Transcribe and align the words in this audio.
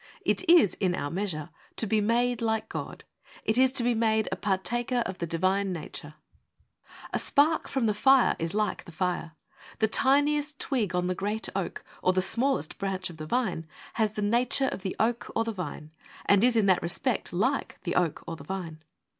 It 0.25 0.43
is, 0.49 0.73
in 0.79 0.95
our 0.95 1.11
measure, 1.11 1.51
to 1.75 1.85
be 1.85 2.01
made 2.01 2.41
like 2.41 2.69
God. 2.69 3.03
It 3.43 3.55
is 3.59 3.71
to 3.73 3.83
be 3.83 3.93
made 3.93 4.27
a' 4.31 4.35
partaker 4.47 5.03
of 5.05 5.19
the 5.19 5.27
Divine 5.27 5.71
nature' 5.71 6.15
(2 6.15 6.15
Peter 6.15 6.87
i. 6.87 7.07
4). 7.09 7.09
A 7.13 7.19
spark 7.19 7.67
from 7.67 7.85
the 7.85 7.93
fire 7.93 8.35
is 8.39 8.55
like 8.55 8.85
the 8.85 8.91
fire. 8.91 9.33
The 9.77 9.87
tiniest 9.87 10.57
twig" 10.59 10.95
on 10.95 11.05
the 11.05 11.13
giant 11.13 11.49
oak, 11.55 11.83
or 12.01 12.13
the 12.13 12.21
smallest 12.23 12.79
branch 12.79 13.11
of 13.11 13.17
the 13.17 13.27
vine, 13.27 13.67
has 13.93 14.13
the 14.13 14.23
nature 14.23 14.69
of 14.69 14.81
the 14.81 14.95
oak 14.99 15.29
or 15.35 15.43
the 15.43 15.51
vine, 15.53 15.91
and 16.25 16.43
is 16.43 16.55
in 16.55 16.65
that 16.65 16.81
respect 16.81 17.31
like 17.31 17.77
the 17.83 17.93
oak 17.93 18.23
or 18.25 18.35
the 18.35 18.43
vine. 18.43 18.81